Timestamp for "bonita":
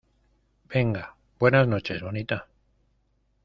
2.01-2.47